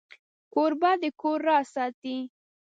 کوربه 0.53 0.91
د 1.01 1.03
کور 1.21 1.39
راز 1.47 1.67
ساتي. 1.75 2.17